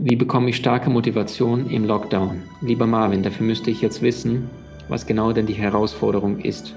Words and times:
Wie 0.00 0.14
bekomme 0.14 0.50
ich 0.50 0.56
starke 0.56 0.90
Motivation 0.90 1.68
im 1.70 1.84
Lockdown? 1.84 2.42
Lieber 2.60 2.86
Marvin, 2.86 3.24
dafür 3.24 3.44
müsste 3.44 3.72
ich 3.72 3.80
jetzt 3.80 4.00
wissen, 4.00 4.48
was 4.88 5.06
genau 5.06 5.32
denn 5.32 5.46
die 5.46 5.54
Herausforderung 5.54 6.38
ist. 6.38 6.76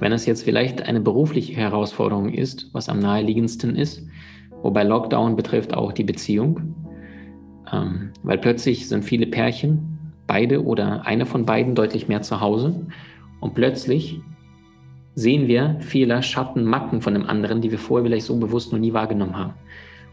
Wenn 0.00 0.10
es 0.10 0.26
jetzt 0.26 0.42
vielleicht 0.42 0.82
eine 0.82 1.00
berufliche 1.00 1.54
Herausforderung 1.54 2.30
ist, 2.30 2.68
was 2.72 2.88
am 2.88 2.98
naheliegendsten 2.98 3.76
ist, 3.76 4.04
wobei 4.60 4.82
Lockdown 4.82 5.36
betrifft 5.36 5.72
auch 5.72 5.92
die 5.92 6.02
Beziehung, 6.02 6.74
ähm, 7.72 8.10
weil 8.24 8.38
plötzlich 8.38 8.88
sind 8.88 9.04
viele 9.04 9.26
Pärchen, 9.26 10.12
beide 10.26 10.64
oder 10.64 11.06
eine 11.06 11.26
von 11.26 11.46
beiden 11.46 11.76
deutlich 11.76 12.08
mehr 12.08 12.22
zu 12.22 12.40
Hause 12.40 12.88
und 13.38 13.54
plötzlich 13.54 14.20
sehen 15.14 15.46
wir 15.46 15.76
Fehler, 15.78 16.22
Schatten, 16.22 16.64
Macken 16.64 17.02
von 17.02 17.14
dem 17.14 17.26
anderen, 17.26 17.60
die 17.60 17.70
wir 17.70 17.78
vorher 17.78 18.04
vielleicht 18.04 18.26
so 18.26 18.36
bewusst 18.36 18.72
noch 18.72 18.80
nie 18.80 18.92
wahrgenommen 18.92 19.36
haben. 19.36 19.54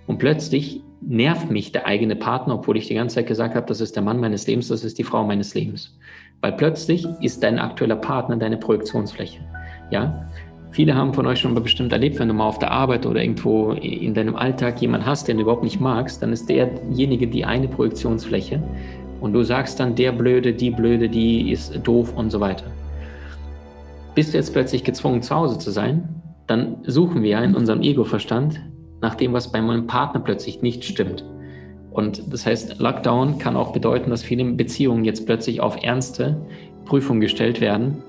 Und 0.07 0.19
plötzlich 0.19 0.81
nervt 1.01 1.51
mich 1.51 1.71
der 1.71 1.85
eigene 1.85 2.15
Partner, 2.15 2.55
obwohl 2.55 2.77
ich 2.77 2.87
die 2.87 2.95
ganze 2.95 3.15
Zeit 3.15 3.27
gesagt 3.27 3.55
habe, 3.55 3.65
das 3.67 3.81
ist 3.81 3.95
der 3.95 4.03
Mann 4.03 4.19
meines 4.19 4.47
Lebens, 4.47 4.69
das 4.69 4.83
ist 4.83 4.97
die 4.97 5.03
Frau 5.03 5.23
meines 5.23 5.53
Lebens. 5.53 5.97
Weil 6.41 6.53
plötzlich 6.53 7.05
ist 7.21 7.43
dein 7.43 7.59
aktueller 7.59 7.95
Partner 7.95 8.37
deine 8.37 8.57
Projektionsfläche. 8.57 9.39
Ja? 9.91 10.27
Viele 10.71 10.95
haben 10.95 11.13
von 11.13 11.25
euch 11.25 11.39
schon 11.39 11.55
bestimmt 11.55 11.91
erlebt, 11.93 12.20
wenn 12.20 12.27
du 12.27 12.34
mal 12.34 12.47
auf 12.47 12.59
der 12.59 12.71
Arbeit 12.71 13.05
oder 13.05 13.21
irgendwo 13.21 13.71
in 13.71 14.13
deinem 14.13 14.35
Alltag 14.35 14.81
jemanden 14.81 15.05
hast, 15.05 15.27
den 15.27 15.37
du 15.37 15.43
überhaupt 15.43 15.63
nicht 15.63 15.79
magst, 15.79 16.21
dann 16.21 16.34
ist 16.34 16.49
derjenige 16.49 17.27
die 17.27 17.45
eine 17.45 17.67
Projektionsfläche 17.67 18.62
und 19.21 19.34
du 19.34 19.41
sagst 19.43 19.79
dann, 19.79 19.95
der 19.95 20.12
Blöde, 20.12 20.53
die 20.53 20.71
Blöde, 20.71 21.07
die 21.07 21.51
ist 21.51 21.79
doof 21.84 22.13
und 22.15 22.29
so 22.29 22.40
weiter. 22.40 22.65
Bist 24.15 24.34
du 24.34 24.37
jetzt 24.37 24.53
plötzlich 24.53 24.84
gezwungen, 24.84 25.21
zu 25.21 25.34
Hause 25.34 25.57
zu 25.59 25.71
sein, 25.71 26.21
dann 26.47 26.77
suchen 26.84 27.23
wir 27.23 27.41
in 27.41 27.55
unserem 27.55 27.81
Ego-Verstand 27.81 28.62
nach 29.05 29.13
dem, 29.13 29.34
was 29.34 29.51
bei 29.51 29.61
meinem 29.61 29.85
Partner 29.85 30.20
plötzlich 30.20 30.63
nicht 30.63 30.84
stimmt. 30.84 31.23
Und 31.91 32.34
das 32.34 32.43
heißt, 32.48 32.79
Lockdown 32.79 33.37
kann 33.37 33.55
auch 33.55 33.71
bedeuten, 33.71 34.09
dass 34.09 34.23
viele 34.23 34.43
Beziehungen 34.45 35.05
jetzt 35.05 35.27
plötzlich 35.27 35.62
auf 35.62 35.84
ernste 35.84 36.35
Prüfungen 36.85 37.21
gestellt 37.21 37.62
werden, 37.62 38.01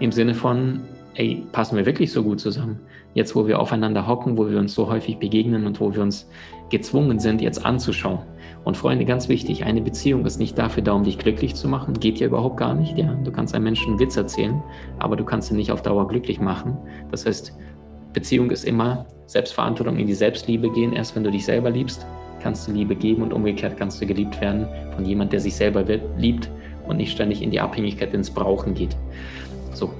im 0.00 0.12
Sinne 0.12 0.34
von, 0.34 0.80
ey, 1.14 1.46
passen 1.52 1.78
wir 1.78 1.86
wirklich 1.86 2.12
so 2.12 2.22
gut 2.22 2.40
zusammen? 2.40 2.78
Jetzt, 3.14 3.34
wo 3.34 3.46
wir 3.46 3.58
aufeinander 3.58 4.06
hocken, 4.06 4.36
wo 4.36 4.50
wir 4.50 4.58
uns 4.58 4.74
so 4.74 4.86
häufig 4.90 5.16
begegnen 5.16 5.66
und 5.66 5.80
wo 5.80 5.94
wir 5.94 6.02
uns 6.02 6.28
gezwungen 6.68 7.18
sind, 7.18 7.40
jetzt 7.40 7.64
anzuschauen. 7.64 8.18
Und 8.64 8.76
Freunde, 8.76 9.06
ganz 9.06 9.30
wichtig, 9.30 9.64
eine 9.64 9.80
Beziehung 9.80 10.26
ist 10.26 10.38
nicht 10.38 10.58
dafür 10.58 10.82
da, 10.82 10.92
um 10.92 11.04
dich 11.04 11.16
glücklich 11.16 11.54
zu 11.54 11.68
machen. 11.68 11.94
Geht 11.94 12.18
ja 12.18 12.26
überhaupt 12.26 12.58
gar 12.58 12.74
nicht. 12.74 12.98
Ja, 12.98 13.14
du 13.14 13.32
kannst 13.32 13.54
einem 13.54 13.64
Menschen 13.64 13.92
einen 13.92 13.98
Witz 13.98 14.16
erzählen, 14.16 14.62
aber 14.98 15.16
du 15.16 15.24
kannst 15.24 15.50
ihn 15.50 15.56
nicht 15.56 15.72
auf 15.72 15.80
Dauer 15.80 16.06
glücklich 16.06 16.38
machen. 16.38 16.76
Das 17.10 17.24
heißt, 17.24 17.56
Beziehung 18.14 18.50
ist 18.50 18.64
immer 18.64 19.04
Selbstverantwortung 19.26 19.98
in 19.98 20.06
die 20.06 20.14
Selbstliebe 20.14 20.70
gehen. 20.70 20.94
Erst 20.94 21.14
wenn 21.14 21.24
du 21.24 21.30
dich 21.30 21.44
selber 21.44 21.70
liebst, 21.70 22.06
kannst 22.40 22.66
du 22.66 22.72
Liebe 22.72 22.94
geben 22.94 23.22
und 23.22 23.32
umgekehrt 23.32 23.76
kannst 23.76 24.00
du 24.00 24.06
geliebt 24.06 24.40
werden 24.40 24.66
von 24.94 25.04
jemand, 25.04 25.32
der 25.32 25.40
sich 25.40 25.54
selber 25.54 25.84
liebt 26.16 26.50
und 26.86 26.96
nicht 26.96 27.12
ständig 27.12 27.42
in 27.42 27.50
die 27.50 27.60
Abhängigkeit 27.60 28.14
ins 28.14 28.30
Brauchen 28.30 28.74
geht. 28.74 28.96
So. 29.74 29.92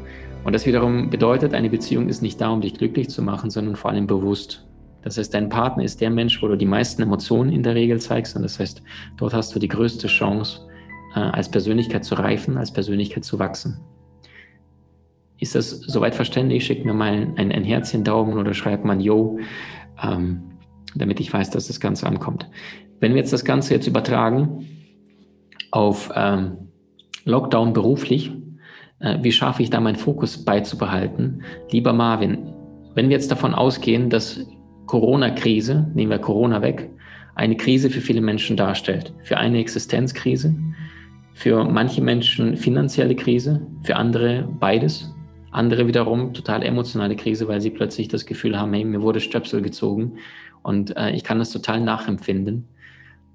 Und 0.45 0.55
das 0.55 0.67
wiederum 0.67 1.11
bedeutet, 1.11 1.55
eine 1.55 1.71
Beziehung 1.71 2.09
ist 2.09 2.23
nicht 2.23 2.41
da, 2.41 2.51
um 2.51 2.61
dich 2.61 2.75
glücklich 2.75 3.09
zu 3.09 3.23
machen, 3.23 3.51
sondern 3.51 3.77
vor 3.77 3.91
allem 3.91 4.07
bewusst. 4.07 4.67
Das 5.03 5.19
heißt, 5.19 5.35
dein 5.35 5.49
Partner 5.49 5.85
ist 5.85 6.01
der 6.01 6.11
Mensch, 6.11 6.43
wo 6.43 6.49
du 6.49 6.57
die 6.57 6.67
meisten 6.67 7.03
Emotionen 7.03 7.51
in 7.51 7.63
der 7.63 7.75
Regel 7.75 8.01
zeigst. 8.01 8.37
Und 8.37 8.43
das 8.43 8.59
heißt, 8.59 8.83
dort 9.17 9.35
hast 9.35 9.55
du 9.55 9.59
die 9.59 9.69
größte 9.69 10.07
Chance, 10.07 10.61
äh, 11.15 11.21
als 11.21 11.51
Persönlichkeit 11.51 12.05
zu 12.05 12.15
reifen, 12.15 12.57
als 12.57 12.73
Persönlichkeit 12.73 13.25
zu 13.25 13.39
wachsen. 13.39 13.81
Ist 15.39 15.55
das 15.55 15.71
soweit 15.71 16.15
verständlich? 16.15 16.65
Schick 16.65 16.85
mir 16.85 16.95
mal 16.95 17.33
ein, 17.37 17.53
ein 17.53 17.65
Herzchen, 17.65 18.05
Daumen 18.05 18.39
oder 18.39 18.55
schreib 18.55 18.85
mal 18.85 19.01
Yo, 19.01 19.39
ähm, 20.03 20.43
damit 20.95 21.21
ich 21.21 21.33
weiß, 21.33 21.51
dass 21.51 21.67
das 21.67 21.81
Ganze 21.81 22.07
ankommt. 22.07 22.49
Wenn 23.01 23.13
wir 23.13 23.19
jetzt 23.19 23.33
das 23.33 23.45
Ganze 23.45 23.75
jetzt 23.75 23.87
übertragen 23.87 24.67
auf 25.71 26.11
ähm, 26.15 26.69
Lockdown 27.25 27.73
beruflich, 27.73 28.33
äh, 29.01 29.19
wie 29.23 29.33
schaffe 29.33 29.63
ich 29.63 29.71
da 29.71 29.81
meinen 29.81 29.97
Fokus 29.97 30.45
beizubehalten? 30.45 31.43
Lieber 31.71 31.93
Marvin, 31.93 32.53
wenn 32.95 33.09
wir 33.09 33.17
jetzt 33.17 33.31
davon 33.31 33.55
ausgehen, 33.55 34.11
dass 34.11 34.47
Corona-Krise, 34.87 35.91
nehmen 35.95 36.11
wir 36.11 36.19
Corona 36.19 36.63
weg, 36.63 36.91
eine 37.35 37.57
Krise 37.57 37.91
für 37.91 38.01
viele 38.01 38.21
Menschen 38.21 38.57
darstellt, 38.57 39.13
für 39.25 39.37
eine 39.37 39.59
Existenzkrise, 39.59 40.55
für 41.33 41.65
manche 41.65 42.01
Menschen 42.01 42.57
finanzielle 42.57 43.17
Krise, 43.17 43.67
für 43.83 43.97
andere 43.97 44.49
beides, 44.61 45.14
andere 45.55 45.87
wiederum 45.87 46.35
total 46.35 46.63
emotionale 46.63 47.17
Krise, 47.17 47.47
weil 47.49 47.61
sie 47.61 47.71
plötzlich 47.71 48.09
das 48.09 48.27
Gefühl 48.27 48.59
haben, 48.59 48.73
hey, 48.75 48.85
mir 48.85 49.03
wurde 49.03 49.21
Stöpsel 49.21 49.63
gezogen 49.63 50.19
und 50.63 50.97
äh, 50.97 51.11
ich 51.13 51.23
kann 51.23 51.39
das 51.39 51.51
total 51.51 51.81
nachempfinden, 51.81 52.67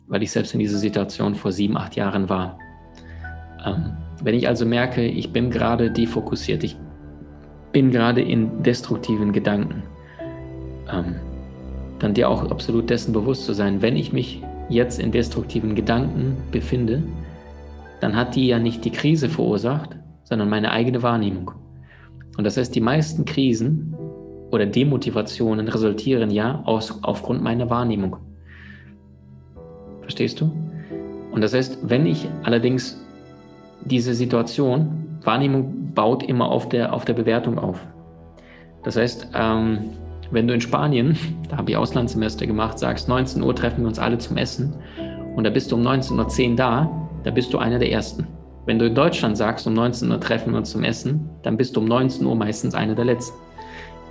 weil 0.07 0.21
ich 0.21 0.31
selbst 0.31 0.53
in 0.53 0.59
dieser 0.59 0.77
Situation 0.77 1.33
vor 1.35 1.51
sieben, 1.51 1.77
acht 1.77 1.95
Jahren 1.95 2.27
war. 2.27 2.59
Ähm, 3.65 3.93
wenn 4.21 4.35
ich 4.35 4.47
also 4.47 4.65
merke, 4.65 5.05
ich 5.05 5.31
bin 5.31 5.49
gerade 5.49 5.91
defokussiert, 5.91 6.63
ich 6.63 6.75
bin 7.71 7.91
gerade 7.91 8.21
in 8.21 8.63
destruktiven 8.63 9.31
Gedanken, 9.31 9.83
ähm, 10.91 11.15
dann 11.99 12.13
dir 12.13 12.29
auch 12.29 12.49
absolut 12.51 12.89
dessen 12.89 13.13
bewusst 13.13 13.45
zu 13.45 13.53
sein, 13.53 13.81
wenn 13.81 13.95
ich 13.95 14.11
mich 14.11 14.43
jetzt 14.67 14.99
in 14.99 15.11
destruktiven 15.11 15.73
Gedanken 15.73 16.37
befinde, 16.51 17.01
dann 18.01 18.15
hat 18.15 18.35
die 18.35 18.47
ja 18.47 18.59
nicht 18.59 18.83
die 18.83 18.91
Krise 18.91 19.29
verursacht, 19.29 19.95
sondern 20.23 20.49
meine 20.49 20.71
eigene 20.71 21.01
Wahrnehmung. 21.01 21.51
Und 22.39 22.45
das 22.45 22.55
heißt, 22.55 22.73
die 22.73 22.79
meisten 22.79 23.25
Krisen 23.25 23.93
oder 24.49 24.65
Demotivationen 24.65 25.67
resultieren 25.67 26.31
ja 26.31 26.61
aus, 26.63 26.97
aufgrund 27.01 27.43
meiner 27.43 27.69
Wahrnehmung. 27.69 28.15
Verstehst 29.99 30.39
du? 30.39 30.49
Und 31.31 31.41
das 31.41 31.53
heißt, 31.53 31.79
wenn 31.81 32.05
ich 32.05 32.29
allerdings 32.43 33.05
diese 33.83 34.13
Situation, 34.13 35.19
Wahrnehmung 35.21 35.91
baut 35.93 36.23
immer 36.23 36.49
auf 36.49 36.69
der, 36.69 36.93
auf 36.93 37.03
der 37.03 37.11
Bewertung 37.11 37.59
auf. 37.59 37.85
Das 38.83 38.95
heißt, 38.95 39.31
ähm, 39.35 39.89
wenn 40.31 40.47
du 40.47 40.53
in 40.53 40.61
Spanien, 40.61 41.17
da 41.49 41.57
habe 41.57 41.71
ich 41.71 41.75
Auslandssemester 41.75 42.47
gemacht, 42.47 42.79
sagst, 42.79 43.09
19 43.09 43.43
Uhr 43.43 43.53
treffen 43.53 43.81
wir 43.81 43.89
uns 43.89 43.99
alle 43.99 44.17
zum 44.17 44.37
Essen 44.37 44.75
und 45.35 45.43
da 45.43 45.49
bist 45.49 45.73
du 45.73 45.75
um 45.75 45.85
19.10 45.85 46.51
Uhr 46.51 46.55
da, 46.55 47.09
da 47.25 47.31
bist 47.31 47.53
du 47.53 47.57
einer 47.57 47.79
der 47.79 47.91
Ersten. 47.91 48.25
Wenn 48.69 48.77
du 48.77 48.85
in 48.85 48.93
Deutschland 48.93 49.35
sagst, 49.35 49.65
um 49.65 49.73
19 49.73 50.11
Uhr 50.11 50.19
treffen 50.19 50.51
wir 50.51 50.59
uns 50.59 50.69
zum 50.69 50.83
Essen, 50.83 51.27
dann 51.41 51.57
bist 51.57 51.75
du 51.75 51.79
um 51.79 51.87
19 51.87 52.23
Uhr 52.23 52.35
meistens 52.35 52.75
einer 52.75 52.93
der 52.93 53.05
Letzten. 53.05 53.35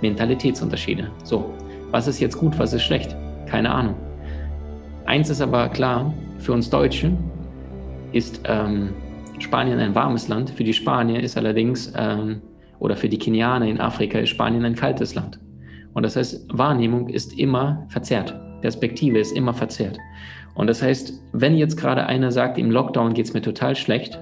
Mentalitätsunterschiede. 0.01 1.09
So, 1.23 1.53
was 1.91 2.09
ist 2.09 2.19
jetzt 2.19 2.37
gut, 2.37 2.59
was 2.59 2.73
ist 2.73 2.81
schlecht? 2.81 3.15
Keine 3.45 3.71
Ahnung. 3.71 3.95
Eins 5.05 5.29
ist 5.29 5.39
aber 5.39 5.69
klar, 5.69 6.13
für 6.39 6.51
uns 6.51 6.69
Deutschen 6.69 7.17
ist 8.11 8.41
ähm, 8.49 8.89
Spanien 9.39 9.79
ein 9.79 9.95
warmes 9.95 10.27
Land. 10.27 10.49
Für 10.49 10.65
die 10.65 10.73
Spanier 10.73 11.23
ist 11.23 11.37
allerdings, 11.37 11.93
ähm, 11.95 12.41
oder 12.79 12.97
für 12.97 13.07
die 13.07 13.17
Kenianer 13.17 13.65
in 13.65 13.79
Afrika 13.79 14.19
ist 14.19 14.27
Spanien 14.27 14.65
ein 14.65 14.75
kaltes 14.75 15.15
Land. 15.15 15.39
Und 15.93 16.03
das 16.03 16.17
heißt, 16.17 16.49
Wahrnehmung 16.51 17.07
ist 17.07 17.39
immer 17.39 17.85
verzerrt. 17.87 18.37
Perspektive 18.59 19.19
ist 19.19 19.31
immer 19.31 19.53
verzerrt. 19.53 19.97
Und 20.55 20.67
das 20.67 20.81
heißt, 20.81 21.13
wenn 21.31 21.55
jetzt 21.55 21.77
gerade 21.77 22.05
einer 22.07 22.33
sagt, 22.33 22.57
im 22.57 22.69
Lockdown 22.71 23.13
geht 23.13 23.27
es 23.27 23.33
mir 23.33 23.41
total 23.41 23.77
schlecht, 23.77 24.19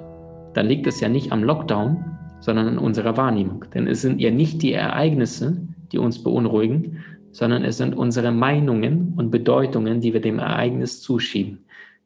dann 0.57 0.65
liegt 0.65 0.88
es 0.88 1.00
ja 1.00 1.07
nicht 1.07 1.31
am 1.31 1.44
Lockdown, 1.44 2.04
sondern 2.39 2.68
an 2.68 2.77
unserer 2.80 3.15
Wahrnehmung. 3.15 3.65
Denn 3.75 3.86
es 3.86 4.01
sind 4.01 4.19
ja 4.19 4.31
nicht 4.31 4.63
die 4.63 4.74
Ereignisse, 4.74 5.62
die 5.92 6.00
uns 6.00 6.24
beunruhigen, 6.24 7.04
sondern 7.31 7.63
es 7.63 7.77
sind 7.77 7.95
unsere 7.95 8.31
Meinungen 8.31 9.13
und 9.18 9.30
Bedeutungen, 9.30 10.01
die 10.01 10.13
wir 10.13 10.19
dem 10.19 10.39
Ereignis 10.39 11.00
zuschieben. 11.00 11.59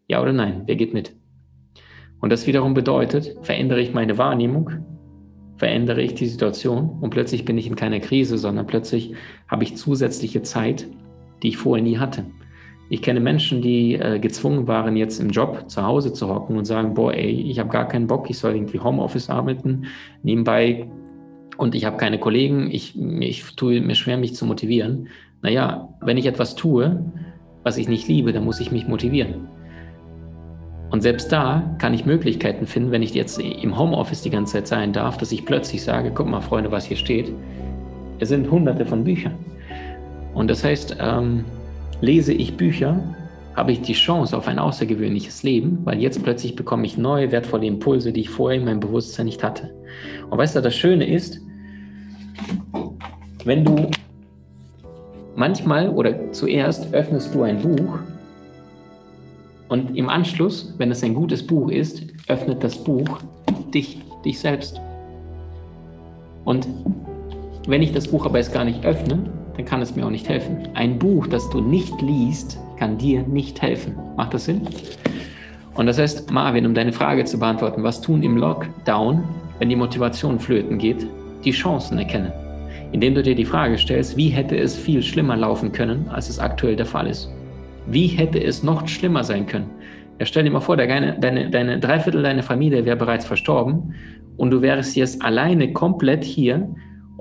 Ja 0.09 0.21
oder 0.21 0.33
nein? 0.33 0.63
Wer 0.65 0.75
geht 0.75 0.94
mit? 0.94 1.13
Und 2.19 2.30
das 2.30 2.45
wiederum 2.45 2.74
bedeutet, 2.74 3.38
verändere 3.42 3.80
ich 3.80 3.94
meine 3.94 4.18
Wahrnehmung, 4.18 4.69
verändere 5.56 6.01
ich 6.01 6.15
die 6.15 6.27
Situation 6.27 6.98
und 7.00 7.12
plötzlich 7.12 7.45
bin 7.45 7.57
ich 7.57 7.68
in 7.68 7.77
keiner 7.77 8.01
Krise, 8.01 8.38
sondern 8.38 8.68
plötzlich 8.68 9.13
habe 9.48 9.63
ich 9.63 9.77
zusätzliche 9.77 10.42
Zeit, 10.42 10.88
die 11.42 11.48
ich 11.48 11.57
vorher 11.57 11.86
nie 11.86 12.00
hatte. 12.00 12.25
Ich 12.91 13.01
kenne 13.01 13.21
Menschen, 13.21 13.61
die 13.61 13.95
äh, 13.95 14.19
gezwungen 14.19 14.67
waren, 14.67 14.97
jetzt 14.97 15.21
im 15.21 15.29
Job 15.29 15.63
zu 15.69 15.81
Hause 15.81 16.11
zu 16.11 16.27
hocken 16.27 16.57
und 16.57 16.65
sagen, 16.65 16.93
boah, 16.93 17.13
ey, 17.13 17.29
ich 17.49 17.57
habe 17.57 17.69
gar 17.69 17.88
keinen 17.88 18.05
Bock, 18.05 18.29
ich 18.29 18.38
soll 18.38 18.53
irgendwie 18.53 18.81
Homeoffice 18.81 19.29
arbeiten, 19.29 19.85
nebenbei 20.23 20.89
und 21.55 21.73
ich 21.73 21.85
habe 21.85 21.95
keine 21.95 22.19
Kollegen, 22.19 22.69
ich, 22.69 22.99
ich 22.99 23.55
tue 23.55 23.79
mir 23.79 23.95
schwer, 23.95 24.17
mich 24.17 24.35
zu 24.35 24.45
motivieren. 24.45 25.07
Naja, 25.41 25.88
wenn 26.01 26.17
ich 26.17 26.25
etwas 26.25 26.55
tue, 26.55 27.01
was 27.63 27.77
ich 27.77 27.88
nicht 27.88 28.09
liebe, 28.09 28.33
dann 28.33 28.43
muss 28.43 28.59
ich 28.59 28.73
mich 28.73 28.85
motivieren. 28.85 29.47
Und 30.89 30.99
selbst 30.99 31.31
da 31.31 31.73
kann 31.79 31.93
ich 31.93 32.05
Möglichkeiten 32.05 32.67
finden, 32.67 32.91
wenn 32.91 33.03
ich 33.03 33.13
jetzt 33.13 33.39
im 33.39 33.79
Homeoffice 33.79 34.21
die 34.21 34.31
ganze 34.31 34.55
Zeit 34.55 34.67
sein 34.67 34.91
darf, 34.91 35.17
dass 35.17 35.31
ich 35.31 35.45
plötzlich 35.45 35.81
sage, 35.81 36.11
guck 36.13 36.27
mal 36.27 36.41
Freunde, 36.41 36.69
was 36.73 36.83
hier 36.83 36.97
steht. 36.97 37.31
Es 38.19 38.27
sind 38.27 38.51
hunderte 38.51 38.85
von 38.85 39.05
Büchern. 39.05 39.35
Und 40.33 40.49
das 40.49 40.65
heißt, 40.65 40.97
ähm, 40.99 41.45
lese 42.01 42.33
ich 42.33 42.57
Bücher, 42.57 43.01
habe 43.56 43.71
ich 43.71 43.81
die 43.81 43.94
Chance 43.94 44.36
auf 44.36 44.48
ein 44.48 44.59
außergewöhnliches 44.59 45.44
Leben, 45.44 45.80
weil 45.83 46.00
jetzt 46.00 46.24
plötzlich 46.24 46.56
bekomme 46.56 46.86
ich 46.86 46.98
neue, 46.98 47.31
wertvolle 47.31 47.65
Impulse, 47.68 48.12
die 48.12 48.21
ich 48.21 48.30
vorher 48.30 48.59
in 48.59 48.65
meinem 48.65 48.80
Bewusstsein 48.80 49.25
nicht 49.25 49.44
hatte. 49.44 49.74
Und 50.30 50.38
weißt 50.38 50.56
du, 50.56 50.62
das 50.62 50.75
Schöne 50.75 51.07
ist, 51.07 51.39
wenn 53.45 53.65
du 53.65 53.89
manchmal 55.36 55.89
oder 55.89 56.31
zuerst 56.31 56.94
öffnest 56.94 57.33
du 57.33 57.44
ein 57.44 57.62
Buch 57.62 58.00
und 59.69 59.95
im 59.95 60.09
Anschluss, 60.09 60.74
wenn 60.77 60.92
es 60.92 61.03
ein 61.03 61.13
gutes 61.13 61.45
Buch 61.45 61.69
ist, 61.69 62.03
öffnet 62.27 62.63
das 62.63 62.83
Buch 62.83 63.19
dich, 63.74 64.01
dich 64.25 64.39
selbst. 64.39 64.81
Und 66.45 66.68
wenn 67.68 67.81
ich 67.81 67.94
das 67.94 68.07
Buch 68.07 68.25
aber 68.25 68.38
jetzt 68.38 68.53
gar 68.53 68.65
nicht 68.65 68.83
öffne, 68.83 69.19
dann 69.61 69.69
kann 69.69 69.81
es 69.83 69.95
mir 69.95 70.05
auch 70.05 70.09
nicht 70.09 70.27
helfen. 70.27 70.67
Ein 70.73 70.97
Buch, 70.97 71.27
das 71.27 71.47
du 71.51 71.61
nicht 71.61 72.01
liest, 72.01 72.59
kann 72.77 72.97
dir 72.97 73.21
nicht 73.21 73.61
helfen. 73.61 73.95
Macht 74.17 74.33
das 74.33 74.45
Sinn? 74.45 74.67
Und 75.75 75.85
das 75.85 75.99
heißt, 75.99 76.31
Marvin, 76.31 76.65
um 76.65 76.73
deine 76.73 76.91
Frage 76.91 77.23
zu 77.25 77.37
beantworten, 77.37 77.83
was 77.83 78.01
tun 78.01 78.23
im 78.23 78.37
Lockdown, 78.37 79.23
wenn 79.59 79.69
die 79.69 79.75
Motivation 79.75 80.39
flöten 80.39 80.79
geht? 80.79 81.05
Die 81.45 81.51
Chancen 81.51 81.99
erkennen. 81.99 82.31
Indem 82.91 83.13
du 83.13 83.21
dir 83.21 83.35
die 83.35 83.45
Frage 83.45 83.77
stellst, 83.77 84.17
wie 84.17 84.29
hätte 84.29 84.57
es 84.57 84.75
viel 84.75 85.03
schlimmer 85.03 85.37
laufen 85.37 85.71
können, 85.71 86.09
als 86.09 86.27
es 86.27 86.39
aktuell 86.39 86.75
der 86.75 86.87
Fall 86.87 87.05
ist? 87.05 87.29
Wie 87.85 88.07
hätte 88.07 88.43
es 88.43 88.63
noch 88.63 88.87
schlimmer 88.87 89.23
sein 89.23 89.45
können? 89.45 89.69
Ja, 90.19 90.25
stell 90.25 90.43
dir 90.43 90.51
mal 90.51 90.59
vor, 90.59 90.75
deine, 90.75 91.19
deine, 91.19 91.51
deine 91.51 91.79
Dreiviertel 91.79 92.23
deiner 92.23 92.43
Familie 92.43 92.83
wäre 92.83 92.97
bereits 92.97 93.25
verstorben 93.25 93.93
und 94.37 94.49
du 94.49 94.61
wärst 94.63 94.95
jetzt 94.95 95.21
alleine 95.21 95.71
komplett 95.71 96.23
hier 96.23 96.67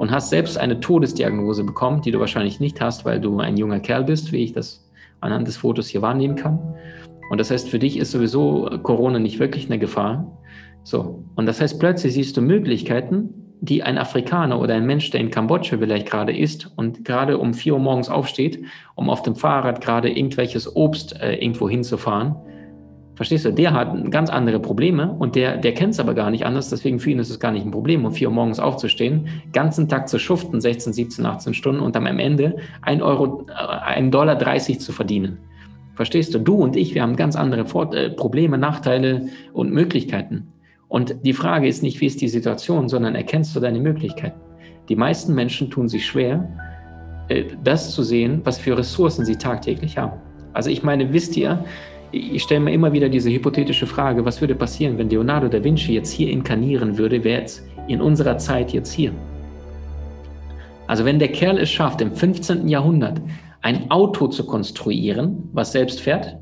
und 0.00 0.10
hast 0.10 0.30
selbst 0.30 0.56
eine 0.56 0.80
Todesdiagnose 0.80 1.62
bekommen, 1.62 2.00
die 2.00 2.10
du 2.10 2.18
wahrscheinlich 2.20 2.58
nicht 2.58 2.80
hast, 2.80 3.04
weil 3.04 3.20
du 3.20 3.38
ein 3.38 3.58
junger 3.58 3.80
Kerl 3.80 4.04
bist, 4.04 4.32
wie 4.32 4.42
ich 4.42 4.54
das 4.54 4.88
anhand 5.20 5.46
des 5.46 5.58
Fotos 5.58 5.88
hier 5.88 6.00
wahrnehmen 6.00 6.36
kann. 6.36 6.58
Und 7.28 7.38
das 7.38 7.50
heißt, 7.50 7.68
für 7.68 7.78
dich 7.78 7.98
ist 7.98 8.10
sowieso 8.10 8.78
Corona 8.82 9.18
nicht 9.18 9.38
wirklich 9.38 9.66
eine 9.66 9.78
Gefahr. 9.78 10.38
So. 10.84 11.22
Und 11.36 11.44
das 11.44 11.60
heißt, 11.60 11.78
plötzlich 11.78 12.14
siehst 12.14 12.34
du 12.38 12.40
Möglichkeiten, 12.40 13.28
die 13.60 13.82
ein 13.82 13.98
Afrikaner 13.98 14.58
oder 14.58 14.72
ein 14.72 14.86
Mensch, 14.86 15.10
der 15.10 15.20
in 15.20 15.30
Kambodscha 15.30 15.76
vielleicht 15.76 16.08
gerade 16.08 16.34
ist 16.34 16.72
und 16.76 17.04
gerade 17.04 17.36
um 17.36 17.52
vier 17.52 17.74
Uhr 17.74 17.80
morgens 17.80 18.08
aufsteht, 18.08 18.64
um 18.94 19.10
auf 19.10 19.20
dem 19.20 19.36
Fahrrad 19.36 19.82
gerade 19.82 20.08
irgendwelches 20.08 20.76
Obst 20.76 21.20
äh, 21.20 21.34
irgendwo 21.34 21.68
hinzufahren, 21.68 22.36
Verstehst 23.20 23.44
du? 23.44 23.52
Der 23.52 23.74
hat 23.74 24.10
ganz 24.10 24.30
andere 24.30 24.60
Probleme 24.60 25.14
und 25.18 25.36
der, 25.36 25.58
der 25.58 25.74
kennt 25.74 25.92
es 25.92 26.00
aber 26.00 26.14
gar 26.14 26.30
nicht 26.30 26.46
anders. 26.46 26.70
Deswegen 26.70 26.98
für 26.98 27.10
ihn 27.10 27.18
ist 27.18 27.28
es 27.28 27.38
gar 27.38 27.52
nicht 27.52 27.66
ein 27.66 27.70
Problem, 27.70 28.06
um 28.06 28.12
vier 28.12 28.28
Uhr 28.28 28.34
morgens 28.34 28.58
aufzustehen, 28.58 29.28
ganzen 29.52 29.90
Tag 29.90 30.08
zu 30.08 30.18
schuften, 30.18 30.58
16, 30.58 30.94
17, 30.94 31.26
18 31.26 31.52
Stunden 31.52 31.82
und 31.82 31.94
dann 31.94 32.06
am 32.06 32.18
Ende 32.18 32.56
ein 32.80 33.02
Euro, 33.02 33.44
äh, 33.50 33.52
ein 33.52 34.10
Dollar 34.10 34.36
30 34.36 34.80
zu 34.80 34.92
verdienen. 34.92 35.36
Verstehst 35.96 36.32
du? 36.32 36.38
Du 36.38 36.54
und 36.54 36.76
ich, 36.76 36.94
wir 36.94 37.02
haben 37.02 37.14
ganz 37.14 37.36
andere 37.36 37.66
Vor 37.66 37.94
äh, 37.94 38.08
Probleme, 38.08 38.56
Nachteile 38.56 39.28
und 39.52 39.70
Möglichkeiten. 39.70 40.54
Und 40.88 41.16
die 41.22 41.34
Frage 41.34 41.68
ist 41.68 41.82
nicht, 41.82 42.00
wie 42.00 42.06
ist 42.06 42.22
die 42.22 42.28
Situation, 42.28 42.88
sondern 42.88 43.14
erkennst 43.14 43.54
du 43.54 43.60
deine 43.60 43.80
Möglichkeiten? 43.80 44.40
Die 44.88 44.96
meisten 44.96 45.34
Menschen 45.34 45.68
tun 45.68 45.88
sich 45.88 46.06
schwer, 46.06 46.48
äh, 47.28 47.44
das 47.62 47.90
zu 47.90 48.02
sehen, 48.02 48.40
was 48.44 48.58
für 48.58 48.78
Ressourcen 48.78 49.26
sie 49.26 49.36
tagtäglich 49.36 49.98
haben. 49.98 50.22
Also 50.54 50.70
ich 50.70 50.82
meine, 50.82 51.12
wisst 51.12 51.36
ihr, 51.36 51.62
ich 52.12 52.42
stelle 52.42 52.60
mir 52.60 52.72
immer 52.72 52.92
wieder 52.92 53.08
diese 53.08 53.30
hypothetische 53.30 53.86
Frage, 53.86 54.24
was 54.24 54.40
würde 54.40 54.54
passieren, 54.54 54.98
wenn 54.98 55.10
Leonardo 55.10 55.48
da 55.48 55.62
Vinci 55.62 55.94
jetzt 55.94 56.10
hier 56.10 56.30
inkarnieren 56.30 56.98
würde, 56.98 57.22
wäre 57.22 57.40
jetzt 57.40 57.62
in 57.88 58.00
unserer 58.00 58.38
Zeit 58.38 58.72
jetzt 58.72 58.92
hier. 58.92 59.12
Also 60.86 61.04
wenn 61.04 61.18
der 61.18 61.28
Kerl 61.28 61.58
es 61.58 61.70
schafft, 61.70 62.00
im 62.00 62.12
15. 62.12 62.66
Jahrhundert 62.66 63.20
ein 63.62 63.90
Auto 63.90 64.26
zu 64.26 64.44
konstruieren, 64.44 65.48
was 65.52 65.72
selbst 65.72 66.00
fährt, 66.00 66.36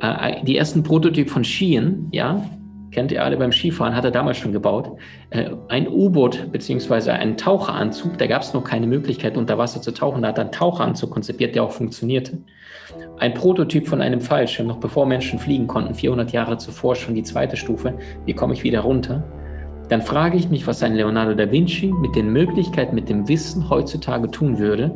äh, 0.00 0.44
die 0.44 0.56
ersten 0.56 0.82
Prototyp 0.82 1.30
von 1.30 1.44
Skien, 1.44 2.08
ja, 2.10 2.42
kennt 2.90 3.12
ihr 3.12 3.24
alle 3.24 3.36
beim 3.36 3.52
Skifahren, 3.52 3.94
hat 3.94 4.04
er 4.04 4.10
damals 4.10 4.38
schon 4.38 4.52
gebaut. 4.52 4.98
Äh, 5.30 5.50
ein 5.68 5.88
U-Boot 5.88 6.50
beziehungsweise 6.52 7.12
einen 7.12 7.36
Taucheranzug, 7.36 8.18
da 8.18 8.26
gab 8.26 8.42
es 8.42 8.54
noch 8.54 8.64
keine 8.64 8.86
Möglichkeit, 8.86 9.36
unter 9.36 9.58
Wasser 9.58 9.80
zu 9.82 9.92
tauchen. 9.92 10.22
Da 10.22 10.28
hat 10.28 10.38
er 10.38 10.44
einen 10.44 10.52
Taucheranzug 10.52 11.10
konzipiert, 11.10 11.54
der 11.54 11.64
auch 11.64 11.72
funktionierte. 11.72 12.38
Ein 13.18 13.34
Prototyp 13.34 13.88
von 13.88 14.00
einem 14.00 14.20
Fallschirm, 14.20 14.66
noch 14.66 14.78
bevor 14.78 15.06
Menschen 15.06 15.38
fliegen 15.38 15.66
konnten, 15.66 15.94
400 15.94 16.32
Jahre 16.32 16.56
zuvor 16.56 16.94
schon 16.94 17.14
die 17.14 17.22
zweite 17.22 17.56
Stufe. 17.56 17.94
Wie 18.24 18.34
komme 18.34 18.54
ich 18.54 18.62
wieder 18.62 18.80
runter? 18.80 19.24
Dann 19.88 20.02
frage 20.02 20.36
ich 20.36 20.50
mich, 20.50 20.66
was 20.66 20.82
ein 20.82 20.94
Leonardo 20.94 21.34
da 21.34 21.50
Vinci 21.50 21.92
mit 22.00 22.14
den 22.14 22.32
Möglichkeiten, 22.32 22.94
mit 22.94 23.08
dem 23.08 23.26
Wissen 23.28 23.68
heutzutage 23.70 24.30
tun 24.30 24.58
würde, 24.58 24.90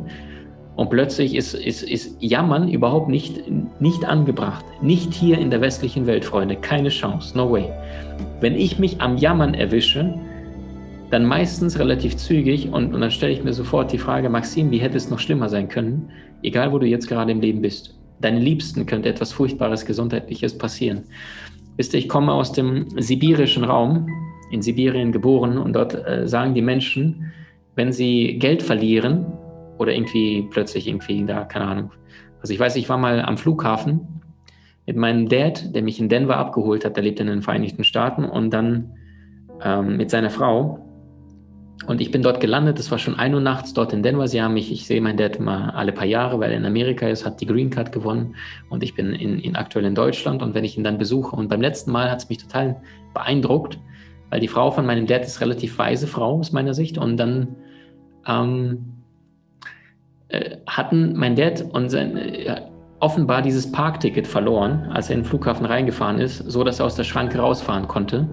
und 0.75 0.89
plötzlich 0.89 1.35
ist, 1.35 1.53
ist, 1.53 1.83
ist 1.83 2.17
Jammern 2.19 2.67
überhaupt 2.67 3.07
nicht, 3.07 3.43
nicht 3.79 4.05
angebracht. 4.05 4.65
Nicht 4.81 5.13
hier 5.13 5.37
in 5.37 5.51
der 5.51 5.61
westlichen 5.61 6.07
Welt, 6.07 6.25
Freunde. 6.25 6.55
Keine 6.55 6.89
Chance. 6.89 7.37
No 7.37 7.51
way. 7.51 7.69
Wenn 8.39 8.55
ich 8.55 8.79
mich 8.79 8.99
am 8.99 9.17
Jammern 9.17 9.53
erwische, 9.53 10.19
dann 11.11 11.25
meistens 11.25 11.77
relativ 11.77 12.17
zügig 12.17 12.69
und, 12.71 12.95
und 12.95 13.01
dann 13.01 13.11
stelle 13.11 13.33
ich 13.33 13.43
mir 13.43 13.53
sofort 13.53 13.91
die 13.91 13.99
Frage, 13.99 14.29
Maxim, 14.29 14.71
wie 14.71 14.79
hätte 14.79 14.97
es 14.97 15.11
noch 15.11 15.19
schlimmer 15.19 15.47
sein 15.47 15.67
können? 15.67 16.09
Egal, 16.41 16.71
wo 16.71 16.79
du 16.79 16.87
jetzt 16.87 17.07
gerade 17.07 17.31
im 17.31 17.39
Leben 17.39 17.61
bist. 17.61 17.95
Deinen 18.21 18.41
Liebsten 18.41 18.87
könnte 18.87 19.09
etwas 19.09 19.31
Furchtbares, 19.31 19.85
Gesundheitliches 19.85 20.57
passieren. 20.57 21.03
Wisst 21.77 21.93
ihr, 21.93 21.99
ich 21.99 22.09
komme 22.09 22.33
aus 22.33 22.51
dem 22.51 22.87
sibirischen 22.99 23.63
Raum, 23.63 24.07
in 24.51 24.61
Sibirien 24.61 25.11
geboren 25.11 25.57
und 25.57 25.73
dort 25.73 25.93
äh, 26.07 26.27
sagen 26.27 26.53
die 26.53 26.61
Menschen, 26.61 27.31
wenn 27.75 27.91
sie 27.91 28.37
Geld 28.39 28.61
verlieren, 28.61 29.25
oder 29.83 29.93
irgendwie 29.93 30.47
plötzlich 30.49 30.87
irgendwie 30.87 31.23
da, 31.25 31.43
keine 31.43 31.65
Ahnung. 31.65 31.91
Also 32.41 32.53
ich 32.53 32.59
weiß, 32.59 32.75
ich 32.75 32.89
war 32.89 32.97
mal 32.97 33.21
am 33.21 33.37
Flughafen 33.37 34.21
mit 34.85 34.97
meinem 34.97 35.29
Dad, 35.29 35.73
der 35.75 35.81
mich 35.81 35.99
in 35.99 36.09
Denver 36.09 36.37
abgeholt 36.37 36.83
hat, 36.83 36.95
der 36.95 37.03
lebt 37.03 37.19
in 37.19 37.27
den 37.27 37.41
Vereinigten 37.41 37.83
Staaten 37.83 38.25
und 38.25 38.51
dann 38.51 38.97
ähm, 39.61 39.97
mit 39.97 40.09
seiner 40.09 40.29
Frau. 40.29 40.79
Und 41.87 41.99
ich 42.01 42.11
bin 42.11 42.21
dort 42.21 42.39
gelandet, 42.39 42.79
es 42.79 42.91
war 42.91 42.97
schon 42.97 43.15
ein 43.19 43.33
Uhr 43.33 43.41
nachts 43.41 43.73
dort 43.73 43.91
in 43.93 44.03
Denver. 44.03 44.27
Sie 44.27 44.41
haben 44.41 44.53
mich, 44.53 44.71
ich 44.71 44.87
sehe 44.87 45.01
meinen 45.01 45.17
Dad 45.17 45.39
mal 45.39 45.69
alle 45.71 45.91
paar 45.91 46.05
Jahre, 46.05 46.39
weil 46.39 46.51
er 46.51 46.57
in 46.57 46.65
Amerika 46.65 47.07
ist, 47.07 47.25
hat 47.25 47.41
die 47.41 47.45
Green 47.45 47.69
Card 47.69 47.91
gewonnen 47.91 48.35
und 48.69 48.83
ich 48.83 48.95
bin 48.95 49.13
in, 49.13 49.39
in 49.39 49.55
aktuell 49.55 49.85
in 49.85 49.95
Deutschland. 49.95 50.41
Und 50.41 50.53
wenn 50.53 50.63
ich 50.63 50.77
ihn 50.77 50.83
dann 50.83 50.97
besuche, 50.97 51.35
und 51.35 51.49
beim 51.49 51.61
letzten 51.61 51.91
Mal 51.91 52.09
hat 52.09 52.19
es 52.19 52.29
mich 52.29 52.37
total 52.37 52.81
beeindruckt, 53.13 53.79
weil 54.29 54.39
die 54.39 54.47
Frau 54.47 54.71
von 54.71 54.85
meinem 54.85 55.07
Dad 55.07 55.23
ist 55.23 55.41
relativ 55.41 55.77
weise 55.77 56.07
Frau 56.07 56.39
aus 56.39 56.53
meiner 56.53 56.73
Sicht. 56.73 56.97
Und 56.97 57.17
dann 57.17 57.55
ähm, 58.27 59.02
äh, 60.33 60.57
hatten 60.65 61.13
mein 61.15 61.35
Dad 61.35 61.63
und 61.73 61.89
sein, 61.89 62.17
äh, 62.17 62.61
offenbar 62.99 63.41
dieses 63.41 63.71
Parkticket 63.71 64.25
verloren, 64.25 64.89
als 64.91 65.09
er 65.09 65.15
in 65.15 65.21
den 65.21 65.27
Flughafen 65.27 65.65
reingefahren 65.65 66.19
ist, 66.19 66.39
so 66.39 66.63
dass 66.63 66.79
er 66.79 66.87
aus 66.87 66.95
der 66.95 67.03
Schranke 67.03 67.37
rausfahren 67.37 67.87
konnte. 67.87 68.27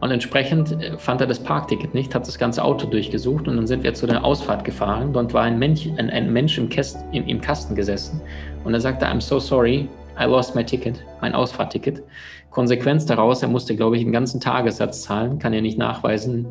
Und 0.00 0.10
entsprechend 0.10 0.72
äh, 0.80 0.96
fand 0.96 1.20
er 1.20 1.26
das 1.26 1.38
Parkticket 1.38 1.92
nicht, 1.92 2.14
hat 2.14 2.26
das 2.26 2.38
ganze 2.38 2.64
Auto 2.64 2.86
durchgesucht 2.86 3.46
und 3.46 3.56
dann 3.56 3.66
sind 3.66 3.82
wir 3.84 3.92
zu 3.92 4.06
der 4.06 4.24
Ausfahrt 4.24 4.64
gefahren. 4.64 5.12
Dort 5.12 5.34
war 5.34 5.42
ein 5.42 5.58
Mensch, 5.58 5.86
ein, 5.98 6.08
ein 6.08 6.32
Mensch 6.32 6.56
im, 6.56 6.70
Käst, 6.70 7.04
im, 7.12 7.26
im, 7.26 7.40
Kasten 7.42 7.74
gesessen 7.74 8.22
und 8.64 8.72
er 8.72 8.80
sagte, 8.80 9.04
I'm 9.04 9.20
so 9.20 9.38
sorry, 9.38 9.86
I 10.18 10.24
lost 10.24 10.54
my 10.54 10.64
ticket, 10.64 11.04
mein 11.20 11.34
Ausfahrtticket. 11.34 12.02
Konsequenz 12.50 13.04
daraus, 13.04 13.42
er 13.42 13.48
musste, 13.48 13.76
glaube 13.76 13.96
ich, 13.96 14.02
einen 14.02 14.12
ganzen 14.12 14.40
Tagessatz 14.40 15.02
zahlen, 15.02 15.38
kann 15.38 15.52
er 15.52 15.60
nicht 15.60 15.76
nachweisen. 15.76 16.46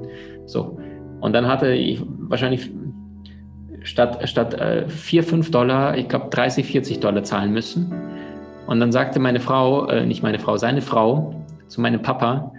So. 0.45 0.77
Und 1.21 1.33
dann 1.33 1.47
hatte 1.47 1.73
ich 1.73 2.01
wahrscheinlich 2.05 2.69
statt, 3.83 4.27
statt 4.27 4.53
äh, 4.55 4.87
4, 4.87 5.23
5 5.23 5.51
Dollar, 5.51 5.97
ich 5.97 6.07
glaube 6.07 6.27
30, 6.29 6.65
40 6.65 6.99
Dollar 6.99 7.23
zahlen 7.23 7.53
müssen. 7.53 7.93
Und 8.65 8.79
dann 8.79 8.91
sagte 8.91 9.19
meine 9.19 9.39
Frau, 9.39 9.87
äh, 9.87 10.05
nicht 10.05 10.23
meine 10.23 10.39
Frau, 10.39 10.57
seine 10.57 10.81
Frau 10.81 11.35
zu 11.67 11.81
meinem 11.81 12.01
Papa, 12.01 12.51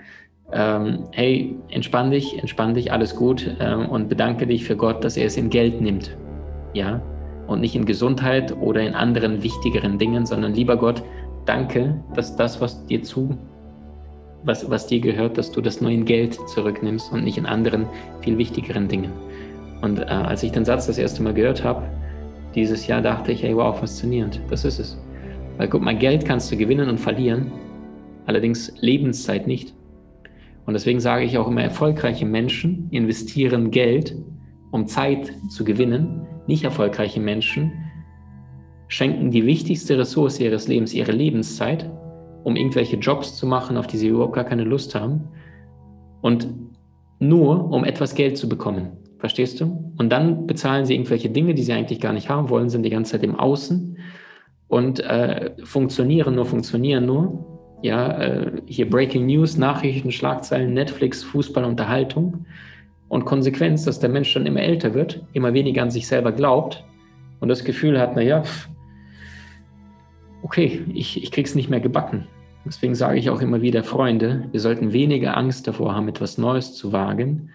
ähm, 0.52 1.04
hey, 1.12 1.56
entspann 1.70 2.10
dich, 2.10 2.38
entspann 2.38 2.74
dich, 2.74 2.92
alles 2.92 3.16
gut 3.16 3.56
ähm, 3.60 3.88
und 3.88 4.08
bedanke 4.08 4.46
dich 4.46 4.64
für 4.64 4.76
Gott, 4.76 5.02
dass 5.02 5.16
er 5.16 5.26
es 5.26 5.36
in 5.36 5.50
Geld 5.50 5.80
nimmt. 5.80 6.16
Ja, 6.74 7.00
und 7.46 7.60
nicht 7.60 7.74
in 7.74 7.84
Gesundheit 7.84 8.54
oder 8.56 8.80
in 8.80 8.94
anderen 8.94 9.42
wichtigeren 9.42 9.98
Dingen, 9.98 10.26
sondern 10.26 10.54
lieber 10.54 10.76
Gott, 10.76 11.02
danke, 11.46 12.02
dass 12.14 12.36
das, 12.36 12.60
was 12.60 12.86
dir 12.86 13.02
zu, 13.02 13.36
was, 14.44 14.68
was 14.70 14.86
dir 14.86 15.00
gehört, 15.00 15.38
dass 15.38 15.50
du 15.50 15.60
das 15.60 15.80
nur 15.80 15.90
in 15.90 16.04
Geld 16.04 16.38
zurücknimmst 16.48 17.12
und 17.12 17.24
nicht 17.24 17.38
in 17.38 17.46
anderen, 17.46 17.86
viel 18.20 18.38
wichtigeren 18.38 18.88
Dingen. 18.88 19.12
Und 19.82 20.00
äh, 20.00 20.04
als 20.04 20.42
ich 20.42 20.52
den 20.52 20.64
Satz 20.64 20.86
das 20.86 20.98
erste 20.98 21.22
Mal 21.22 21.34
gehört 21.34 21.64
habe, 21.64 21.82
dieses 22.54 22.86
Jahr 22.86 23.02
dachte 23.02 23.32
ich, 23.32 23.42
hey, 23.42 23.56
wow, 23.56 23.78
faszinierend, 23.78 24.40
das 24.48 24.64
ist 24.64 24.78
es. 24.78 24.98
Weil 25.56 25.68
guck 25.68 25.82
mal, 25.82 25.96
Geld 25.96 26.24
kannst 26.24 26.50
du 26.50 26.56
gewinnen 26.56 26.88
und 26.88 26.98
verlieren, 26.98 27.52
allerdings 28.26 28.72
Lebenszeit 28.80 29.46
nicht. 29.46 29.74
Und 30.66 30.74
deswegen 30.74 31.00
sage 31.00 31.24
ich 31.24 31.36
auch 31.36 31.48
immer, 31.48 31.62
erfolgreiche 31.62 32.24
Menschen 32.24 32.88
investieren 32.90 33.70
Geld, 33.70 34.16
um 34.70 34.86
Zeit 34.86 35.32
zu 35.50 35.64
gewinnen. 35.64 36.26
Nicht 36.46 36.64
erfolgreiche 36.64 37.20
Menschen 37.20 37.72
schenken 38.88 39.30
die 39.30 39.46
wichtigste 39.46 39.98
Ressource 39.98 40.40
ihres 40.40 40.68
Lebens, 40.68 40.94
ihre 40.94 41.12
Lebenszeit, 41.12 41.90
um 42.44 42.56
irgendwelche 42.56 42.96
Jobs 42.96 43.36
zu 43.36 43.46
machen, 43.46 43.76
auf 43.76 43.86
die 43.86 43.96
sie 43.96 44.08
überhaupt 44.08 44.34
gar 44.34 44.44
keine 44.44 44.64
Lust 44.64 44.94
haben. 44.94 45.28
Und 46.22 46.48
nur 47.18 47.70
um 47.70 47.84
etwas 47.84 48.14
Geld 48.14 48.36
zu 48.36 48.48
bekommen. 48.48 48.92
Verstehst 49.24 49.58
du? 49.58 49.90
Und 49.96 50.10
dann 50.10 50.46
bezahlen 50.46 50.84
sie 50.84 50.92
irgendwelche 50.92 51.30
Dinge, 51.30 51.54
die 51.54 51.62
sie 51.62 51.72
eigentlich 51.72 51.98
gar 51.98 52.12
nicht 52.12 52.28
haben 52.28 52.50
wollen, 52.50 52.68
sind 52.68 52.82
die 52.82 52.90
ganze 52.90 53.12
Zeit 53.12 53.22
im 53.22 53.36
Außen 53.36 53.96
und 54.68 55.00
äh, 55.00 55.52
funktionieren 55.64 56.34
nur, 56.34 56.44
funktionieren 56.44 57.06
nur. 57.06 57.78
Ja, 57.80 58.18
äh, 58.20 58.52
hier 58.66 58.86
Breaking 58.90 59.24
News, 59.24 59.56
Nachrichten, 59.56 60.12
Schlagzeilen, 60.12 60.74
Netflix, 60.74 61.22
Fußball, 61.22 61.64
Unterhaltung. 61.64 62.44
Und 63.08 63.24
Konsequenz, 63.24 63.86
dass 63.86 63.98
der 63.98 64.10
Mensch 64.10 64.34
dann 64.34 64.44
immer 64.44 64.60
älter 64.60 64.92
wird, 64.92 65.24
immer 65.32 65.54
weniger 65.54 65.80
an 65.80 65.90
sich 65.90 66.06
selber 66.06 66.30
glaubt 66.30 66.84
und 67.40 67.48
das 67.48 67.64
Gefühl 67.64 67.98
hat, 67.98 68.16
naja, 68.16 68.42
okay, 70.42 70.82
ich, 70.92 71.22
ich 71.22 71.32
krieg's 71.32 71.54
nicht 71.54 71.70
mehr 71.70 71.80
gebacken. 71.80 72.26
Deswegen 72.66 72.94
sage 72.94 73.18
ich 73.18 73.30
auch 73.30 73.40
immer 73.40 73.62
wieder, 73.62 73.84
Freunde, 73.84 74.50
wir 74.52 74.60
sollten 74.60 74.92
weniger 74.92 75.34
Angst 75.38 75.66
davor 75.66 75.94
haben, 75.94 76.08
etwas 76.08 76.36
Neues 76.36 76.74
zu 76.74 76.92
wagen 76.92 77.48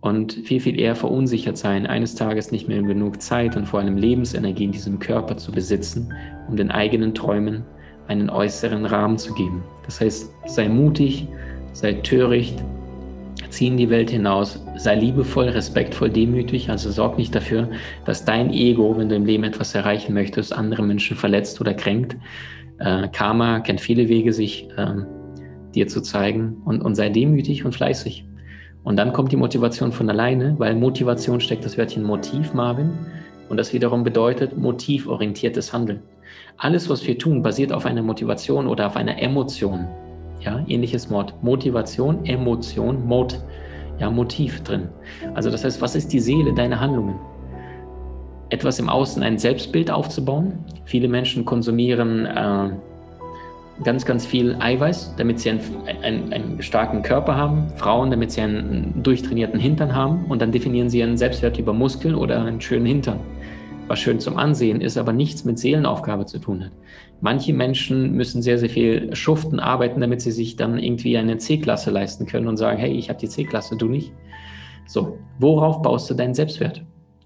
und 0.00 0.32
viel, 0.32 0.60
viel 0.60 0.80
eher 0.80 0.96
verunsichert 0.96 1.58
sein, 1.58 1.86
eines 1.86 2.14
Tages 2.14 2.52
nicht 2.52 2.68
mehr 2.68 2.82
genug 2.82 3.20
Zeit 3.20 3.56
und 3.56 3.66
vor 3.66 3.80
allem 3.80 3.96
Lebensenergie 3.96 4.64
in 4.64 4.72
diesem 4.72 4.98
Körper 4.98 5.36
zu 5.36 5.52
besitzen, 5.52 6.12
um 6.48 6.56
den 6.56 6.70
eigenen 6.70 7.14
Träumen 7.14 7.64
einen 8.08 8.30
äußeren 8.30 8.86
Rahmen 8.86 9.18
zu 9.18 9.34
geben. 9.34 9.62
Das 9.84 10.00
heißt, 10.00 10.32
sei 10.46 10.68
mutig, 10.68 11.28
sei 11.72 11.92
töricht, 11.92 12.56
zieh 13.50 13.68
in 13.68 13.76
die 13.76 13.90
Welt 13.90 14.10
hinaus, 14.10 14.64
sei 14.76 14.96
liebevoll, 14.96 15.48
respektvoll, 15.48 16.10
demütig, 16.10 16.70
also 16.70 16.90
sorg 16.90 17.18
nicht 17.18 17.34
dafür, 17.34 17.68
dass 18.06 18.24
dein 18.24 18.52
Ego, 18.52 18.96
wenn 18.96 19.08
du 19.08 19.16
im 19.16 19.26
Leben 19.26 19.44
etwas 19.44 19.74
erreichen 19.74 20.14
möchtest, 20.14 20.52
andere 20.52 20.82
Menschen 20.82 21.16
verletzt 21.16 21.60
oder 21.60 21.74
kränkt, 21.74 22.16
äh, 22.78 23.08
Karma 23.08 23.60
kennt 23.60 23.80
viele 23.80 24.08
Wege, 24.08 24.32
sich 24.32 24.68
äh, 24.76 24.94
dir 25.74 25.86
zu 25.88 26.00
zeigen 26.00 26.56
und, 26.64 26.80
und 26.80 26.94
sei 26.94 27.10
demütig 27.10 27.64
und 27.64 27.74
fleißig. 27.74 28.24
Und 28.82 28.96
dann 28.96 29.12
kommt 29.12 29.32
die 29.32 29.36
Motivation 29.36 29.92
von 29.92 30.08
alleine, 30.08 30.54
weil 30.58 30.74
Motivation 30.74 31.40
steckt 31.40 31.64
das 31.64 31.76
Wörtchen 31.76 32.02
Motiv, 32.02 32.54
Marvin. 32.54 32.90
Und 33.48 33.56
das 33.56 33.72
wiederum 33.72 34.04
bedeutet 34.04 34.56
motivorientiertes 34.56 35.72
Handeln. 35.72 36.02
Alles, 36.56 36.88
was 36.88 37.06
wir 37.06 37.18
tun, 37.18 37.42
basiert 37.42 37.72
auf 37.72 37.84
einer 37.84 38.02
Motivation 38.02 38.66
oder 38.66 38.86
auf 38.86 38.96
einer 38.96 39.20
Emotion. 39.20 39.86
Ja, 40.40 40.64
ähnliches 40.68 41.10
Wort. 41.10 41.34
Motivation, 41.42 42.24
Emotion, 42.24 43.06
Mot, 43.06 43.38
ja, 43.98 44.10
Motiv 44.10 44.62
drin. 44.62 44.88
Also 45.34 45.50
das 45.50 45.64
heißt, 45.64 45.82
was 45.82 45.94
ist 45.94 46.12
die 46.12 46.20
Seele 46.20 46.54
deiner 46.54 46.80
Handlungen? 46.80 47.18
etwas 48.50 48.78
im 48.78 48.88
Außen 48.88 49.22
ein 49.22 49.38
Selbstbild 49.38 49.90
aufzubauen. 49.90 50.58
Viele 50.84 51.08
Menschen 51.08 51.44
konsumieren 51.44 52.26
äh, 52.26 52.70
ganz, 53.84 54.04
ganz 54.04 54.26
viel 54.26 54.56
Eiweiß, 54.58 55.14
damit 55.16 55.40
sie 55.40 55.50
einen, 55.50 55.60
einen, 56.02 56.32
einen, 56.32 56.62
starken 56.62 57.02
Körper 57.02 57.36
haben. 57.36 57.68
Frauen, 57.76 58.10
damit 58.10 58.32
sie 58.32 58.40
einen 58.40 59.02
durchtrainierten 59.02 59.58
Hintern 59.58 59.94
haben. 59.94 60.24
Und 60.26 60.42
dann 60.42 60.52
definieren 60.52 60.88
sie 60.88 61.00
ihren 61.00 61.16
Selbstwert 61.16 61.58
über 61.58 61.72
Muskeln 61.72 62.14
oder 62.14 62.42
einen 62.44 62.60
schönen 62.60 62.86
Hintern. 62.86 63.20
Was 63.88 63.98
schön 63.98 64.20
zum 64.20 64.36
Ansehen 64.36 64.80
ist, 64.80 64.96
aber 64.96 65.12
nichts 65.12 65.44
mit 65.44 65.58
Seelenaufgabe 65.58 66.24
zu 66.26 66.38
tun 66.38 66.64
hat. 66.64 66.72
Manche 67.20 67.52
Menschen 67.52 68.12
müssen 68.12 68.40
sehr, 68.40 68.58
sehr 68.58 68.70
viel 68.70 69.14
schuften, 69.14 69.58
arbeiten, 69.58 70.00
damit 70.00 70.20
sie 70.20 70.30
sich 70.30 70.56
dann 70.56 70.78
irgendwie 70.78 71.18
eine 71.18 71.38
C-Klasse 71.38 71.90
leisten 71.90 72.26
können 72.26 72.46
und 72.46 72.56
sagen, 72.56 72.78
hey, 72.78 72.92
ich 72.92 73.08
habe 73.08 73.18
die 73.18 73.28
C-Klasse, 73.28 73.76
du 73.76 73.88
nicht. 73.88 74.12
So, 74.86 75.18
worauf 75.38 75.82
baust 75.82 76.08
du 76.08 76.14
deinen 76.14 76.34
Selbstwert? 76.34 76.82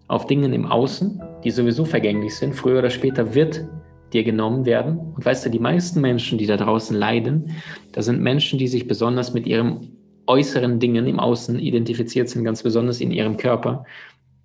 auf 0.08 0.26
Dingen 0.26 0.52
im 0.52 0.66
Außen, 0.66 1.22
die 1.42 1.50
sowieso 1.50 1.84
vergänglich 1.84 2.36
sind. 2.36 2.54
Früher 2.54 2.78
oder 2.78 2.90
später 2.90 3.34
wird 3.34 3.66
dir 4.14 4.24
genommen 4.24 4.64
werden. 4.64 4.98
Und 4.98 5.24
weißt 5.24 5.44
du, 5.44 5.50
die 5.50 5.58
meisten 5.58 6.00
Menschen, 6.00 6.38
die 6.38 6.46
da 6.46 6.56
draußen 6.56 6.96
leiden, 6.96 7.50
das 7.92 8.06
sind 8.06 8.22
Menschen, 8.22 8.58
die 8.58 8.68
sich 8.68 8.86
besonders 8.86 9.34
mit 9.34 9.46
ihrem 9.46 9.90
äußeren 10.26 10.78
Dingen 10.78 11.06
im 11.06 11.20
Außen 11.20 11.58
identifiziert 11.58 12.28
sind, 12.28 12.44
ganz 12.44 12.62
besonders 12.62 13.00
in 13.00 13.10
ihrem 13.10 13.36
Körper, 13.36 13.84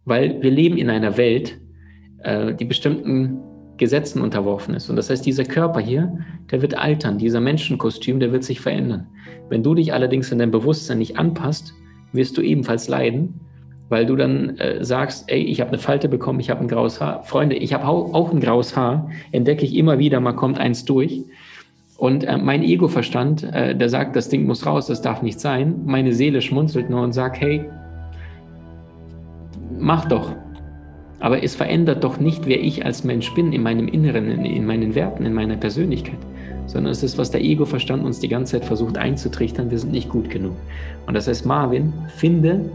weil 0.04 0.42
wir 0.42 0.52
leben 0.52 0.78
in 0.78 0.90
einer 0.90 1.16
Welt, 1.16 1.58
äh, 2.24 2.54
die 2.54 2.66
bestimmten 2.66 3.40
Gesetzen 3.78 4.22
unterworfen 4.22 4.74
ist. 4.74 4.90
Und 4.90 4.98
das 4.98 5.10
heißt, 5.10 5.26
dieser 5.26 5.46
Körper 5.46 5.80
hier, 5.80 6.12
der 6.52 6.62
wird 6.62 6.78
altern, 6.78 7.18
dieser 7.18 7.40
Menschenkostüm, 7.40 8.20
der 8.20 8.34
wird 8.34 8.44
sich 8.44 8.60
verändern. 8.60 9.08
Wenn 9.48 9.64
du 9.64 9.74
dich 9.74 9.94
allerdings 9.94 10.32
in 10.32 10.40
dein 10.40 10.52
Bewusstsein 10.52 10.98
nicht 10.98 11.18
anpasst, 11.18 11.74
wirst 12.12 12.38
du 12.38 12.42
ebenfalls 12.42 12.90
leiden 12.90 13.40
weil 13.89 14.05
du 14.05 14.15
dann 14.15 14.58
äh, 14.58 14.84
sagst, 14.86 15.29
ey, 15.31 15.41
ich 15.41 15.60
habe 15.60 15.69
eine 15.69 15.79
Falte 15.79 16.08
bekommen, 16.08 16.39
ich 16.39 16.50
habe 16.50 16.62
ein 16.62 16.67
graues 16.67 17.01
Haar. 17.01 17.24
Freunde, 17.24 17.55
ich 17.55 17.74
habe 17.74 17.88
auch 17.88 18.31
ein 18.31 18.39
graues 18.39 18.77
Haar, 18.77 19.10
entdecke 19.31 19.65
ich 19.65 19.75
immer 19.75 20.00
wieder, 20.00 20.19
mal 20.19 20.34
kommt 20.34 20.60
eins 20.60 20.86
durch. 20.86 21.24
Und 21.98 22.24
äh, 22.24 22.38
mein 22.38 22.63
Ego-Verstand, 22.63 23.43
äh, 23.43 23.75
der 23.75 23.89
sagt, 23.89 24.15
das 24.15 24.29
Ding 24.29 24.46
muss 24.46 24.65
raus, 24.65 24.88
das 24.88 25.01
darf 25.01 25.22
nicht 25.22 25.39
sein. 25.39 25.81
Meine 25.86 26.13
Seele 26.13 26.41
schmunzelt 26.41 26.89
nur 26.89 27.01
und 27.01 27.12
sagt, 27.12 27.41
hey, 27.41 27.65
mach 29.77 30.05
doch. 30.05 30.34
Aber 31.19 31.43
es 31.43 31.55
verändert 31.55 32.03
doch 32.03 32.19
nicht, 32.19 32.46
wer 32.46 32.63
ich 32.63 32.86
als 32.86 33.03
Mensch 33.03 33.34
bin, 33.34 33.51
in 33.51 33.63
meinem 33.63 33.89
Inneren, 33.89 34.29
in, 34.29 34.46
in 34.46 34.65
meinen 34.65 34.96
Werten, 34.96 35.25
in 35.25 35.34
meiner 35.34 35.58
Persönlichkeit. 35.58 36.19
Sondern 36.67 36.91
es 36.91 37.03
ist, 37.03 37.17
was 37.17 37.31
der 37.31 37.41
Ego-Verstand 37.41 38.05
uns 38.05 38.19
die 38.19 38.29
ganze 38.29 38.53
Zeit 38.53 38.65
versucht 38.65 38.98
einzutrichtern, 38.98 39.69
wir 39.69 39.79
sind 39.79 39.91
nicht 39.91 40.08
gut 40.08 40.29
genug. 40.29 40.55
Und 41.08 41.15
das 41.15 41.27
heißt, 41.27 41.46
Marvin, 41.46 41.91
finde 42.15 42.69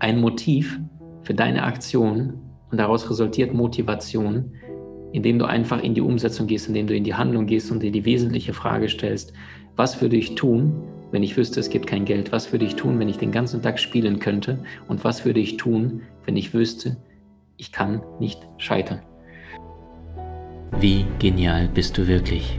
ein 0.00 0.20
Motiv 0.20 0.80
für 1.22 1.34
deine 1.34 1.62
Aktion 1.62 2.34
und 2.70 2.78
daraus 2.78 3.08
resultiert 3.08 3.54
Motivation, 3.54 4.52
indem 5.12 5.38
du 5.38 5.44
einfach 5.44 5.82
in 5.82 5.94
die 5.94 6.00
Umsetzung 6.00 6.46
gehst, 6.46 6.68
indem 6.68 6.86
du 6.86 6.96
in 6.96 7.04
die 7.04 7.14
Handlung 7.14 7.46
gehst 7.46 7.70
und 7.70 7.82
dir 7.82 7.92
die 7.92 8.04
wesentliche 8.04 8.52
Frage 8.52 8.88
stellst, 8.88 9.32
was 9.76 10.00
würde 10.00 10.16
ich 10.16 10.34
tun, 10.34 10.72
wenn 11.12 11.22
ich 11.22 11.36
wüsste, 11.36 11.60
es 11.60 11.70
gibt 11.70 11.86
kein 11.86 12.04
Geld? 12.04 12.32
Was 12.32 12.52
würde 12.52 12.64
ich 12.64 12.76
tun, 12.76 12.98
wenn 12.98 13.08
ich 13.08 13.18
den 13.18 13.32
ganzen 13.32 13.62
Tag 13.62 13.78
spielen 13.78 14.20
könnte? 14.20 14.62
Und 14.88 15.04
was 15.04 15.24
würde 15.24 15.40
ich 15.40 15.56
tun, 15.56 16.02
wenn 16.24 16.36
ich 16.36 16.54
wüsste, 16.54 16.96
ich 17.56 17.72
kann 17.72 18.02
nicht 18.20 18.40
scheitern? 18.58 19.00
Wie 20.78 21.04
genial 21.18 21.68
bist 21.68 21.98
du 21.98 22.06
wirklich? 22.06 22.58